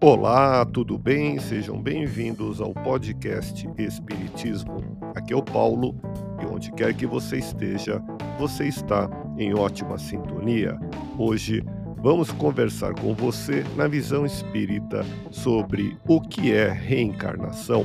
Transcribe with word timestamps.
Olá, 0.00 0.64
tudo 0.64 0.96
bem? 0.96 1.40
Sejam 1.40 1.82
bem-vindos 1.82 2.60
ao 2.60 2.72
podcast 2.72 3.68
Espiritismo. 3.76 4.96
Aqui 5.16 5.32
é 5.32 5.36
o 5.36 5.42
Paulo 5.42 5.92
e 6.40 6.46
onde 6.46 6.70
quer 6.70 6.94
que 6.94 7.04
você 7.04 7.38
esteja, 7.38 8.00
você 8.38 8.68
está 8.68 9.10
em 9.36 9.52
ótima 9.54 9.98
sintonia. 9.98 10.78
Hoje 11.18 11.64
vamos 11.96 12.30
conversar 12.30 12.94
com 12.94 13.12
você 13.12 13.64
na 13.76 13.88
visão 13.88 14.24
espírita 14.24 15.04
sobre 15.32 15.98
o 16.06 16.20
que 16.20 16.52
é 16.52 16.70
reencarnação. 16.70 17.84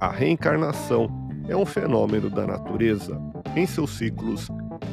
A 0.00 0.08
reencarnação 0.10 1.10
é 1.46 1.54
um 1.54 1.66
fenômeno 1.66 2.30
da 2.30 2.46
natureza. 2.46 3.20
Em 3.54 3.66
seus 3.66 3.98
ciclos, 3.98 4.48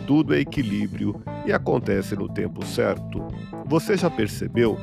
tudo 0.05 0.35
é 0.35 0.41
equilíbrio 0.41 1.15
e 1.45 1.53
acontece 1.53 2.13
no 2.13 2.27
tempo 2.27 2.65
certo. 2.65 3.25
Você 3.65 3.95
já 3.95 4.09
percebeu? 4.09 4.77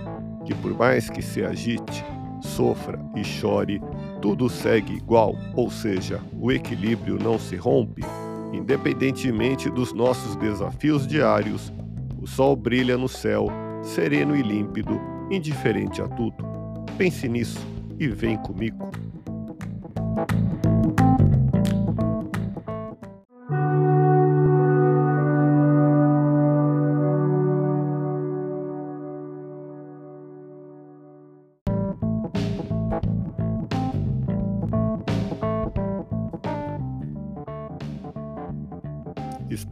Que 0.45 0.55
por 0.55 0.77
mais 0.77 1.09
que 1.09 1.23
se 1.23 1.45
agite, 1.45 2.05
sofra 2.41 2.98
e 3.16 3.25
chore, 3.25 3.80
tudo 4.21 4.48
segue 4.48 4.95
igual, 4.95 5.37
ou 5.55 5.71
seja, 5.71 6.21
o 6.39 6.52
equilíbrio 6.52 7.19
não 7.19 7.39
se 7.39 7.57
rompe. 7.57 8.02
Independentemente 8.52 9.69
dos 9.71 9.93
nossos 9.93 10.37
desafios 10.37 11.07
diários, 11.07 11.73
o 12.21 12.27
sol 12.27 12.55
brilha 12.55 12.97
no 12.97 13.09
céu, 13.09 13.49
sereno 13.83 14.37
e 14.37 14.43
límpido, 14.43 15.01
indiferente 15.30 16.01
a 16.01 16.09
tudo. 16.09 16.37
Pense 16.97 17.29
nisso 17.29 17.61
e 17.99 18.07
vem 18.09 18.37
comigo. 18.37 18.91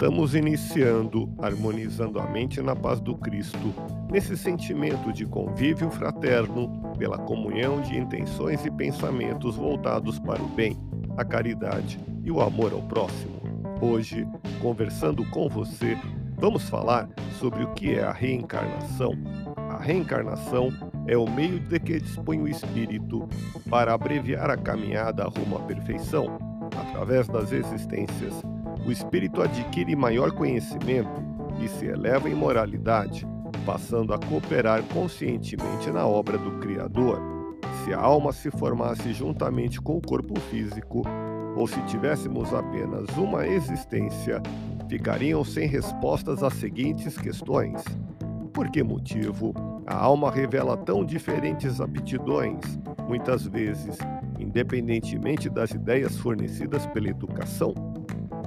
Estamos 0.03 0.35
iniciando 0.35 1.33
harmonizando 1.39 2.19
a 2.19 2.27
mente 2.27 2.61
na 2.61 2.75
paz 2.75 3.01
do 3.01 3.15
Cristo, 3.15 3.73
nesse 4.11 4.37
sentimento 4.37 5.13
de 5.13 5.25
convívio 5.25 5.93
fraterno, 5.93 6.93
pela 6.99 7.17
comunhão 7.17 7.81
de 7.81 7.97
intenções 7.97 8.67
e 8.67 8.71
pensamentos 8.73 9.55
voltados 9.55 10.19
para 10.19 10.43
o 10.43 10.49
bem, 10.49 10.77
a 11.17 11.25
caridade 11.25 12.01
e 12.25 12.33
o 12.33 12.41
amor 12.41 12.73
ao 12.73 12.83
próximo. 12.83 13.41
Hoje, 13.81 14.27
conversando 14.61 15.25
com 15.27 15.49
você, 15.49 15.97
vamos 16.37 16.69
falar 16.69 17.09
sobre 17.39 17.63
o 17.63 17.73
que 17.73 17.95
é 17.95 18.03
a 18.03 18.11
reencarnação. 18.11 19.13
A 19.71 19.79
reencarnação 19.79 20.73
é 21.07 21.17
o 21.17 21.31
meio 21.31 21.61
de 21.61 21.79
que 21.79 22.01
dispõe 22.01 22.41
o 22.41 22.49
espírito 22.49 23.29
para 23.71 23.95
abreviar 23.95 24.51
a 24.51 24.57
caminhada 24.57 25.23
rumo 25.27 25.59
à 25.59 25.61
perfeição, 25.61 26.41
através 26.77 27.29
das 27.29 27.53
existências 27.53 28.43
o 28.85 28.91
espírito 28.91 29.41
adquire 29.41 29.95
maior 29.95 30.33
conhecimento 30.33 31.23
e 31.63 31.69
se 31.69 31.87
eleva 31.87 32.29
em 32.29 32.35
moralidade, 32.35 33.27
passando 33.65 34.13
a 34.13 34.19
cooperar 34.19 34.83
conscientemente 34.85 35.91
na 35.91 36.07
obra 36.07 36.37
do 36.37 36.59
Criador. 36.59 37.21
Se 37.85 37.93
a 37.93 38.01
alma 38.01 38.33
se 38.33 38.51
formasse 38.51 39.13
juntamente 39.13 39.81
com 39.81 39.97
o 39.97 40.03
corpo 40.03 40.39
físico, 40.51 41.03
ou 41.57 41.67
se 41.67 41.81
tivéssemos 41.83 42.53
apenas 42.55 43.09
uma 43.17 43.47
existência, 43.47 44.41
ficariam 44.89 45.45
sem 45.45 45.67
respostas 45.69 46.43
às 46.43 46.55
seguintes 46.55 47.17
questões: 47.17 47.85
Por 48.53 48.71
que 48.71 48.83
motivo 48.83 49.53
a 49.87 49.97
alma 49.97 50.31
revela 50.31 50.77
tão 50.77 51.05
diferentes 51.05 51.81
aptidões, 51.81 52.61
muitas 53.07 53.47
vezes, 53.47 53.99
independentemente 54.39 55.49
das 55.49 55.73
ideias 55.73 56.17
fornecidas 56.17 56.87
pela 56.87 57.09
educação? 57.09 57.92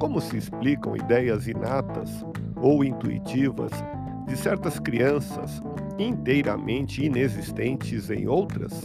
Como 0.05 0.21
se 0.21 0.37
explicam 0.37 0.95
ideias 0.95 1.47
inatas 1.47 2.23
ou 2.61 2.83
intuitivas 2.83 3.71
de 4.27 4.37
certas 4.37 4.79
crianças 4.79 5.63
inteiramente 5.97 7.03
inexistentes 7.03 8.11
em 8.11 8.27
outras? 8.27 8.83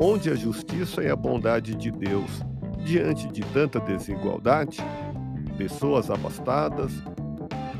Onde 0.00 0.30
a 0.30 0.36
justiça 0.36 1.02
e 1.02 1.10
a 1.10 1.16
bondade 1.16 1.74
de 1.74 1.90
Deus 1.90 2.40
diante 2.84 3.26
de 3.32 3.40
tanta 3.46 3.80
desigualdade? 3.80 4.78
Pessoas 5.58 6.08
abastadas, 6.08 6.92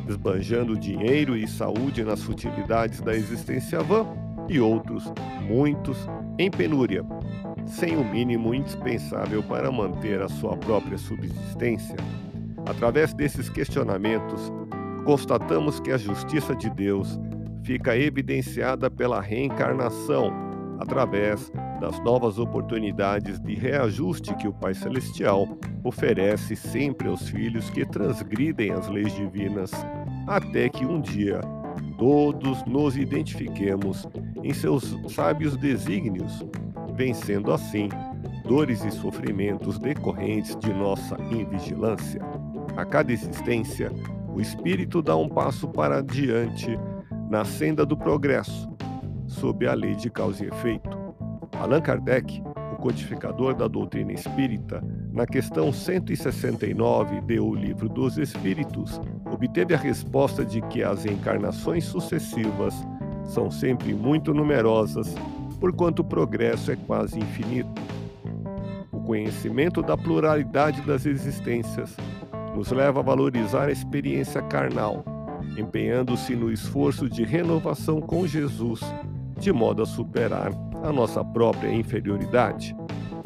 esbanjando 0.08 0.76
dinheiro 0.76 1.36
e 1.36 1.47
saúde 1.47 2.02
nas 2.02 2.25
futilidades 2.25 3.00
da 3.00 3.14
existência 3.14 3.81
vã, 3.84 4.04
e 4.48 4.58
outros, 4.58 5.04
muitos, 5.47 5.97
em 6.36 6.50
penúria, 6.50 7.04
sem 7.66 7.97
o 7.97 8.04
mínimo 8.04 8.52
indispensável 8.52 9.44
para 9.44 9.70
manter 9.70 10.20
a 10.20 10.28
sua 10.28 10.56
própria 10.56 10.98
subsistência. 10.98 11.94
Através 12.72 13.12
desses 13.12 13.50
questionamentos, 13.50 14.50
constatamos 15.04 15.78
que 15.78 15.92
a 15.92 15.98
justiça 15.98 16.56
de 16.56 16.70
Deus 16.70 17.20
fica 17.62 17.94
evidenciada 17.94 18.90
pela 18.90 19.20
reencarnação, 19.20 20.32
através 20.80 21.52
das 21.82 22.00
novas 22.00 22.38
oportunidades 22.38 23.38
de 23.40 23.54
reajuste 23.54 24.34
que 24.36 24.48
o 24.48 24.54
Pai 24.54 24.72
Celestial 24.72 25.46
oferece 25.84 26.56
sempre 26.56 27.08
aos 27.08 27.28
filhos 27.28 27.68
que 27.68 27.84
transgridem 27.84 28.72
as 28.72 28.88
leis 28.88 29.14
divinas, 29.14 29.70
até 30.26 30.70
que 30.70 30.86
um 30.86 30.98
dia 30.98 31.42
todos 31.98 32.64
nos 32.64 32.96
identifiquemos 32.96 34.08
em 34.42 34.54
seus 34.54 34.96
sábios 35.08 35.58
desígnios, 35.58 36.42
vencendo 36.96 37.52
assim 37.52 37.90
dores 38.46 38.82
e 38.82 38.90
sofrimentos 38.90 39.78
decorrentes 39.78 40.56
de 40.56 40.72
nossa 40.72 41.16
invigilância. 41.30 42.22
A 42.76 42.86
cada 42.86 43.12
existência, 43.12 43.92
o 44.34 44.40
espírito 44.40 45.02
dá 45.02 45.14
um 45.14 45.28
passo 45.28 45.68
para 45.68 45.98
adiante 45.98 46.78
na 47.28 47.44
senda 47.44 47.84
do 47.84 47.96
progresso, 47.96 48.70
sob 49.26 49.66
a 49.66 49.74
lei 49.74 49.94
de 49.94 50.08
causa 50.08 50.44
e 50.44 50.48
efeito. 50.48 50.90
Allan 51.60 51.82
Kardec, 51.82 52.42
o 52.72 52.76
codificador 52.76 53.54
da 53.54 53.68
doutrina 53.68 54.12
espírita, 54.12 54.82
na 55.12 55.26
questão 55.26 55.70
169 55.70 57.20
de 57.20 57.38
O 57.38 57.54
Livro 57.54 57.90
dos 57.90 58.16
Espíritos, 58.16 58.98
obteve 59.30 59.74
a 59.74 59.78
resposta 59.78 60.42
de 60.42 60.62
que 60.62 60.82
as 60.82 61.04
encarnações 61.04 61.84
sucessivas 61.84 62.74
são 63.24 63.50
sempre 63.50 63.92
muito 63.92 64.32
numerosas, 64.32 65.14
porquanto 65.60 66.00
o 66.00 66.04
progresso 66.04 66.72
é 66.72 66.76
quase 66.76 67.18
infinito. 67.18 67.82
O 68.90 69.00
conhecimento 69.02 69.82
da 69.82 69.96
pluralidade 69.96 70.80
das 70.82 71.04
existências 71.04 71.94
nos 72.54 72.70
leva 72.70 73.00
a 73.00 73.02
valorizar 73.02 73.68
a 73.68 73.72
experiência 73.72 74.42
carnal, 74.42 75.04
empenhando-se 75.56 76.34
no 76.34 76.50
esforço 76.50 77.08
de 77.08 77.24
renovação 77.24 78.00
com 78.00 78.26
Jesus, 78.26 78.80
de 79.38 79.52
modo 79.52 79.82
a 79.82 79.86
superar 79.86 80.52
a 80.82 80.92
nossa 80.92 81.24
própria 81.24 81.72
inferioridade. 81.72 82.76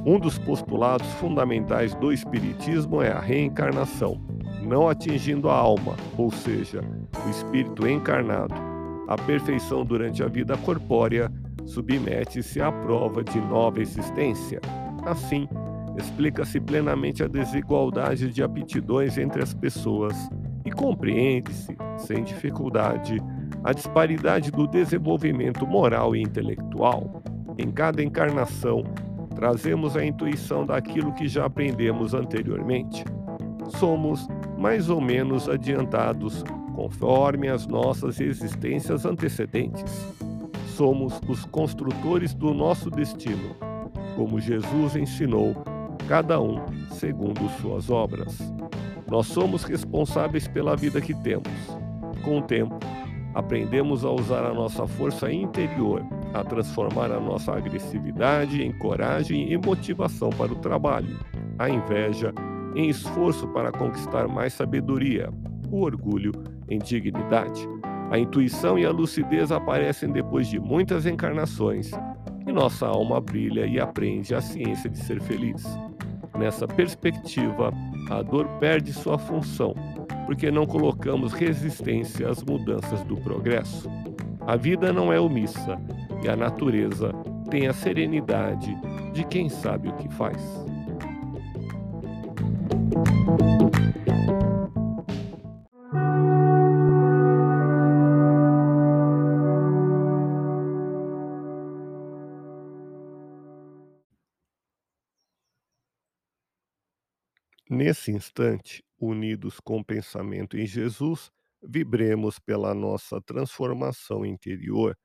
Um 0.05 0.19
dos 0.19 0.39
postulados 0.39 1.07
fundamentais 1.15 1.95
do 1.97 2.13
Espiritismo 2.13 3.03
é 3.03 3.11
a 3.11 3.19
reencarnação, 3.19 4.21
não 4.63 4.89
atingindo 4.89 5.51
a 5.51 5.55
alma, 5.55 5.97
ou 6.17 6.31
seja, 6.31 6.81
o 7.27 7.31
espírito 7.31 7.89
encarnado. 7.89 8.55
A 9.09 9.17
perfeição 9.17 9.85
durante 9.85 10.23
a 10.23 10.29
vida 10.29 10.57
corpórea 10.57 11.31
submete-se 11.65 12.61
à 12.61 12.71
prova 12.71 13.23
de 13.23 13.41
nova 13.41 13.81
existência. 13.81 14.61
Assim, 15.05 15.49
explica-se 15.97 16.61
plenamente 16.61 17.23
a 17.23 17.29
desigualdade 17.29 18.31
de 18.31 18.43
aptidões 18.43 19.17
entre 19.17 19.43
as 19.43 19.55
pessoas 19.55 20.15
e 20.65 20.71
compreende-se, 20.71 21.77
sem 21.97 22.23
dificuldade, 22.23 23.23
a 23.65 23.73
disparidade 23.73 24.51
do 24.51 24.67
desenvolvimento 24.67 25.67
moral 25.67 26.15
e 26.15 26.23
intelectual. 26.23 27.23
Em 27.59 27.71
cada 27.71 28.03
encarnação, 28.03 28.85
trazemos 29.35 29.97
a 29.97 30.05
intuição 30.05 30.67
daquilo 30.67 31.13
que 31.13 31.29
já 31.29 31.47
aprendemos 31.47 32.15
anteriormente. 32.15 33.05
Somos 33.79 34.29
mais 34.59 34.91
ou 34.91 35.01
menos 35.01 35.49
adiantados 35.49 36.45
conforme 36.75 37.49
as 37.49 37.67
nossas 37.67 38.21
existências 38.21 39.07
antecedentes. 39.07 40.15
Somos 40.77 41.19
os 41.27 41.45
construtores 41.47 42.35
do 42.35 42.53
nosso 42.53 42.91
destino, 42.91 43.57
como 44.15 44.39
Jesus 44.39 44.95
ensinou 44.95 45.55
cada 46.09 46.41
um 46.41 46.65
segundo 46.91 47.49
suas 47.61 47.91
obras. 47.91 48.39
Nós 49.11 49.27
somos 49.27 49.65
responsáveis 49.65 50.49
pela 50.49 50.77
vida 50.77 51.01
que 51.01 51.15
temos. 51.15 51.53
Com 52.23 52.39
o 52.39 52.43
tempo, 52.43 52.79
aprendemos 53.35 54.05
a 54.05 54.11
usar 54.11 54.45
a 54.45 54.55
nossa 54.55 54.87
força 54.87 55.33
interior, 55.33 56.03
a 56.33 56.43
transformar 56.43 57.13
a 57.13 57.21
nossa 57.21 57.53
agressividade 57.53 58.63
em 58.63 58.73
coragem 58.79 59.53
e 59.53 59.57
motivação 59.57 60.31
para 60.31 60.53
o 60.53 60.57
trabalho, 60.57 61.19
a 61.59 61.69
inveja 61.69 62.33
em 62.75 62.89
esforço 62.89 63.47
para 63.49 63.73
conquistar 63.73 64.29
mais 64.29 64.53
sabedoria, 64.53 65.31
o 65.71 65.83
orgulho 65.83 66.33
em 66.69 66.79
dignidade. 66.79 67.69
A 68.11 68.19
intuição 68.19 68.79
e 68.79 68.87
a 68.87 68.91
lucidez 68.91 69.51
aparecem 69.51 70.11
depois 70.11 70.49
de 70.49 70.61
muitas 70.61 71.07
encarnações 71.07 71.91
e 72.47 72.53
nossa 72.53 72.87
alma 72.87 73.21
brilha 73.21 73.67
e 73.67 73.81
aprende 73.81 74.35
a 74.35 74.41
ciência 74.41 74.89
de 74.89 74.99
ser 74.99 75.21
feliz. 75.21 75.65
Nessa 76.39 76.67
perspectiva, 76.67 77.73
a 78.11 78.23
dor 78.23 78.47
perde 78.59 78.93
sua 78.93 79.19
função, 79.19 79.75
porque 80.27 80.51
não 80.51 80.67
colocamos 80.67 81.33
resistência 81.33 82.29
às 82.29 82.43
mudanças 82.43 83.03
do 83.05 83.17
progresso. 83.17 83.91
A 84.47 84.55
vida 84.57 84.93
não 84.93 85.13
é 85.13 85.19
omissa 85.19 85.81
e 86.23 86.29
a 86.29 86.37
natureza 86.37 87.11
tem 87.51 87.67
a 87.67 87.73
serenidade 87.73 88.77
de 89.13 89.25
quem 89.25 89.49
sabe 89.49 89.89
o 89.89 89.93
que 89.95 90.09
faz. 90.15 90.67
Nesse 107.87 108.11
instante, 108.11 108.83
unidos 108.99 109.61
com 109.61 109.79
o 109.79 109.85
pensamento 109.85 110.59
em 110.59 110.67
Jesus, 110.67 111.31
vibremos 111.63 112.37
pela 112.37 112.75
nossa 112.75 113.23
transformação 113.23 114.27
interior. 114.27 114.99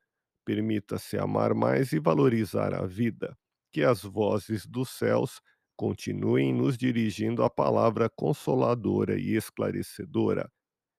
Permita-se 0.43 1.15
amar 1.15 1.53
mais 1.53 1.91
e 1.91 1.99
valorizar 1.99 2.73
a 2.73 2.87
vida. 2.87 3.37
Que 3.71 3.83
as 3.83 4.01
vozes 4.01 4.65
dos 4.65 4.89
céus 4.89 5.39
continuem 5.75 6.51
nos 6.55 6.75
dirigindo 6.75 7.43
a 7.43 7.51
palavra 7.51 8.09
consoladora 8.09 9.15
e 9.15 9.35
esclarecedora. 9.35 10.51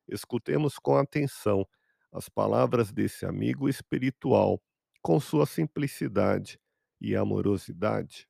Escutemos 0.06 0.78
com 0.78 0.94
atenção 0.96 1.66
as 2.12 2.28
palavras 2.28 2.92
desse 2.92 3.26
amigo 3.26 3.68
espiritual, 3.68 4.62
com 5.02 5.18
sua 5.18 5.46
simplicidade 5.46 6.60
e 7.00 7.16
amorosidade. 7.16 8.28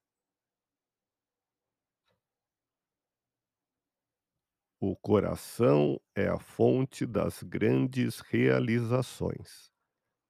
O 4.84 4.96
coração 4.96 6.00
é 6.12 6.26
a 6.26 6.40
fonte 6.40 7.06
das 7.06 7.40
grandes 7.40 8.18
realizações. 8.18 9.70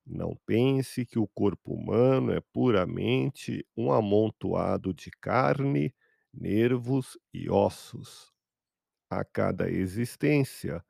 Não 0.05 0.37
pense 0.45 1.07
que 1.07 1.19
o 1.19 1.27
corpo 1.27 1.73
humano 1.73 2.31
é 2.33 2.41
puramente 2.53 3.67
um 3.75 3.91
amontoado 3.91 4.93
de 4.93 5.11
carne, 5.11 5.95
nervos 6.31 7.19
e 7.33 7.49
ossos. 7.49 8.31
A 9.09 9.25
cada 9.25 9.71
existência, 9.71 10.85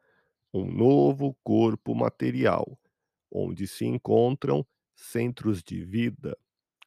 um 0.53 0.65
novo 0.65 1.33
corpo 1.45 1.95
material, 1.95 2.77
onde 3.31 3.69
se 3.69 3.85
encontram 3.85 4.67
centros 4.93 5.63
de 5.63 5.85
vida, 5.85 6.37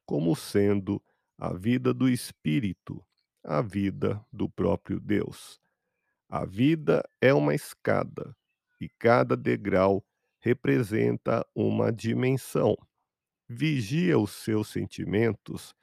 como 0.05 0.35
sendo 0.35 1.01
a 1.37 1.53
vida 1.53 1.93
do 1.93 2.09
espírito, 2.09 3.01
a 3.41 3.61
vida 3.61 4.21
do 4.29 4.49
próprio 4.49 4.99
Deus. 4.99 5.63
A 6.37 6.43
vida 6.43 7.01
é 7.21 7.33
uma 7.33 7.55
escada 7.55 8.35
e 8.81 8.89
cada 8.89 9.37
degrau 9.37 10.05
representa 10.41 11.47
uma 11.55 11.93
dimensão. 11.93 12.75
Vigia 13.47 14.19
os 14.19 14.31
seus 14.31 14.67
sentimentos 14.67 15.73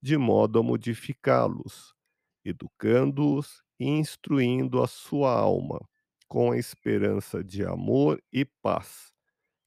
de 0.00 0.16
modo 0.16 0.58
a 0.58 0.62
modificá-los, 0.62 1.94
educando-os 2.42 3.62
e 3.78 3.88
instruindo 3.90 4.82
a 4.82 4.86
sua 4.86 5.38
alma 5.38 5.78
com 6.26 6.52
a 6.52 6.56
esperança 6.56 7.44
de 7.44 7.62
amor 7.62 8.22
e 8.32 8.46
paz 8.46 9.12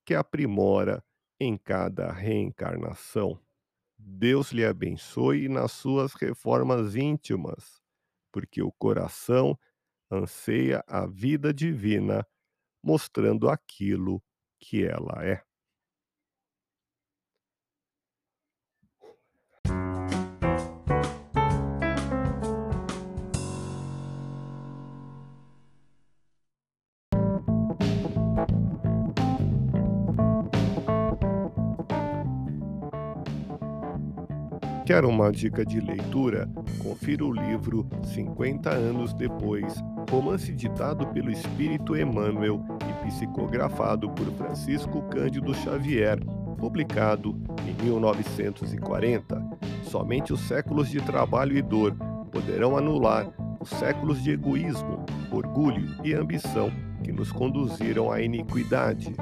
que 0.04 0.16
aprimora 0.16 1.04
em 1.40 1.56
cada 1.56 2.12
reencarnação. 2.12 3.40
Deus 3.96 4.52
lhe 4.52 4.66
abençoe 4.66 5.48
nas 5.48 5.74
suas 5.74 6.16
reformas 6.16 6.96
íntimas, 6.96 7.84
porque 8.32 8.64
o 8.64 8.72
coração 8.72 9.56
anseia 10.12 10.84
a 10.88 11.06
vida 11.08 11.54
divina, 11.54 12.26
mostrando 12.84 13.50
aquilo 13.50 14.22
que 14.60 14.84
ela 14.84 15.24
é. 15.24 15.44
Quer 34.86 35.06
uma 35.06 35.32
dica 35.32 35.66
de 35.66 35.80
leitura? 35.80 36.48
Confira 36.78 37.26
o 37.26 37.32
livro 37.32 37.88
50 38.14 38.70
anos 38.70 39.14
depois, 39.14 39.74
romance 40.14 40.54
ditado 40.54 41.08
pelo 41.08 41.32
espírito 41.32 41.98
Emmanuel 41.98 42.64
e 42.88 43.08
psicografado 43.08 44.08
por 44.12 44.32
Francisco 44.34 45.02
Cândido 45.10 45.56
Xavier, 45.56 46.24
publicado 46.60 47.36
em 47.68 47.84
1940. 47.84 49.44
Somente 49.82 50.32
os 50.32 50.42
séculos 50.42 50.88
de 50.88 51.02
trabalho 51.02 51.58
e 51.58 51.64
dor 51.64 51.96
poderão 52.32 52.78
anular 52.78 53.28
os 53.60 53.70
séculos 53.70 54.22
de 54.22 54.30
egoísmo, 54.30 55.04
orgulho 55.32 55.96
e 56.04 56.14
ambição 56.14 56.72
que 57.04 57.12
nos 57.12 57.32
conduziram 57.32 58.12
à 58.12 58.22
iniquidade. 58.22 59.16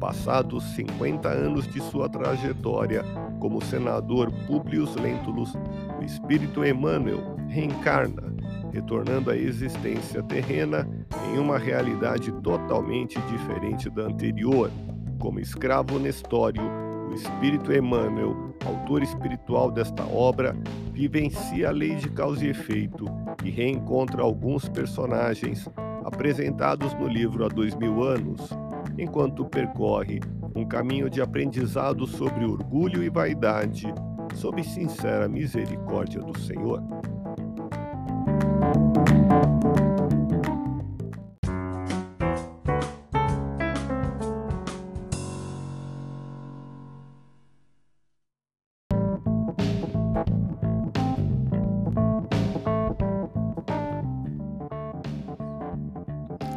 Passados 0.00 0.64
50 0.76 1.28
anos 1.28 1.68
de 1.68 1.78
sua 1.82 2.08
trajetória, 2.08 3.04
como 3.38 3.62
senador 3.62 4.32
Publius 4.46 4.96
Lentulus, 4.96 5.52
o 6.00 6.02
espírito 6.02 6.64
Emmanuel 6.64 7.36
reencarna, 7.48 8.37
retornando 8.72 9.30
à 9.30 9.36
existência 9.36 10.22
terrena 10.22 10.88
em 11.32 11.38
uma 11.38 11.58
realidade 11.58 12.32
totalmente 12.42 13.20
diferente 13.22 13.88
da 13.90 14.02
anterior. 14.02 14.70
Como 15.18 15.40
escravo 15.40 15.98
Nestório, 15.98 16.62
o 17.08 17.14
espírito 17.14 17.72
Emmanuel, 17.72 18.54
autor 18.64 19.02
espiritual 19.02 19.70
desta 19.70 20.04
obra, 20.04 20.54
vivencia 20.92 21.68
a 21.68 21.72
lei 21.72 21.94
de 21.94 22.10
causa 22.10 22.44
e 22.44 22.50
efeito 22.50 23.06
e 23.44 23.50
reencontra 23.50 24.22
alguns 24.22 24.68
personagens 24.68 25.68
apresentados 26.04 26.94
no 26.94 27.08
livro 27.08 27.44
há 27.44 27.48
dois 27.48 27.74
mil 27.74 28.02
anos, 28.02 28.50
enquanto 28.98 29.44
percorre 29.44 30.20
um 30.54 30.64
caminho 30.64 31.08
de 31.08 31.20
aprendizado 31.20 32.06
sobre 32.06 32.44
orgulho 32.44 33.02
e 33.02 33.08
vaidade, 33.08 33.92
sob 34.34 34.62
sincera 34.62 35.28
misericórdia 35.28 36.20
do 36.20 36.38
Senhor. 36.38 36.82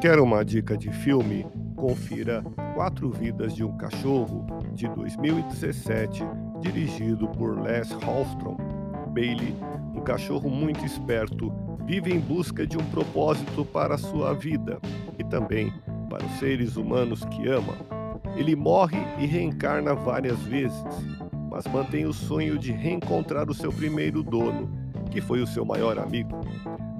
Quer 0.01 0.19
uma 0.19 0.43
dica 0.43 0.75
de 0.75 0.89
filme? 0.89 1.45
Confira 1.75 2.41
Quatro 2.73 3.11
Vidas 3.11 3.53
de 3.53 3.63
um 3.63 3.77
Cachorro, 3.77 4.47
de 4.73 4.87
2017, 4.87 6.23
dirigido 6.59 7.27
por 7.27 7.61
Les 7.61 7.91
Hallstrom. 7.91 8.57
Bailey, 9.13 9.55
um 9.93 10.01
cachorro 10.01 10.49
muito 10.49 10.83
esperto, 10.83 11.53
vive 11.85 12.11
em 12.11 12.19
busca 12.19 12.65
de 12.65 12.79
um 12.79 12.83
propósito 12.85 13.63
para 13.63 13.95
sua 13.95 14.33
vida 14.33 14.79
e 15.19 15.23
também 15.23 15.71
para 16.09 16.25
os 16.25 16.31
seres 16.39 16.77
humanos 16.77 17.23
que 17.25 17.47
ama. 17.47 17.75
Ele 18.35 18.55
morre 18.55 18.97
e 19.19 19.27
reencarna 19.27 19.93
várias 19.93 20.39
vezes, 20.39 20.83
mas 21.47 21.67
mantém 21.67 22.07
o 22.07 22.13
sonho 22.13 22.57
de 22.57 22.71
reencontrar 22.71 23.51
o 23.51 23.53
seu 23.53 23.71
primeiro 23.71 24.23
dono, 24.23 24.67
que 25.11 25.21
foi 25.21 25.43
o 25.43 25.47
seu 25.47 25.63
maior 25.63 25.99
amigo. 25.99 26.41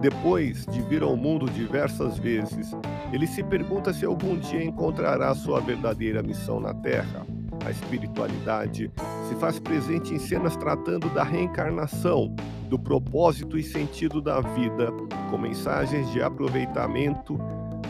Depois 0.02 0.66
de 0.66 0.82
vir 0.82 1.04
ao 1.04 1.16
mundo 1.16 1.46
diversas 1.46 2.18
vezes, 2.18 2.72
ele 3.14 3.28
se 3.28 3.44
pergunta 3.44 3.94
se 3.94 4.04
algum 4.04 4.36
dia 4.36 4.64
encontrará 4.64 5.36
sua 5.36 5.60
verdadeira 5.60 6.24
missão 6.24 6.60
na 6.60 6.74
Terra. 6.74 7.24
A 7.64 7.70
espiritualidade 7.70 8.92
se 9.30 9.36
faz 9.36 9.60
presente 9.60 10.12
em 10.12 10.18
cenas 10.18 10.58
tratando 10.58 11.08
da 11.14 11.24
reencarnação, 11.24 12.36
do 12.68 12.80
propósito 12.80 13.60
e 13.60 13.64
sentido 13.64 14.20
da 14.20 14.42
vida, 14.42 14.92
com 15.30 15.38
mensagens 15.38 16.10
de 16.12 16.20
aproveitamento 16.20 17.38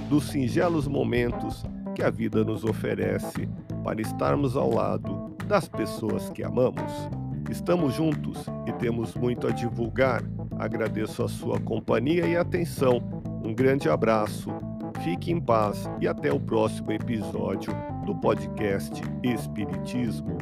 dos 0.10 0.26
singelos 0.26 0.90
momentos 0.90 1.64
que 1.96 2.04
a 2.04 2.10
vida 2.10 2.44
nos 2.44 2.66
oferece 2.66 3.48
para 3.86 4.02
estarmos 4.02 4.58
ao 4.58 4.70
lado 4.70 5.34
das 5.48 5.70
pessoas 5.70 6.30
que 6.30 6.44
amamos. 6.44 6.92
Estamos 7.50 7.94
juntos 7.94 8.46
e 8.68 8.74
temos 8.74 9.16
muito 9.16 9.48
a 9.48 9.52
divulgar 9.52 10.22
Agradeço 10.62 11.24
a 11.24 11.28
sua 11.28 11.60
companhia 11.60 12.28
e 12.28 12.38
atenção. 12.38 13.02
Um 13.44 13.52
grande 13.52 13.90
abraço, 13.90 14.52
fique 15.04 15.32
em 15.32 15.42
paz 15.42 15.90
e 16.00 16.08
até 16.08 16.32
o 16.32 16.40
próximo 16.40 16.92
episódio 16.92 17.74
do 18.06 18.14
podcast 18.14 19.02
Espiritismo. 19.24 20.38